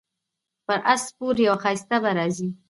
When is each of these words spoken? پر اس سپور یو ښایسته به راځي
پر 0.67 0.79
اس 0.93 1.01
سپور 1.09 1.35
یو 1.47 1.55
ښایسته 1.63 1.97
به 2.03 2.11
راځي 2.17 2.47